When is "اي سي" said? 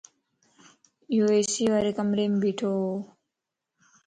1.33-1.63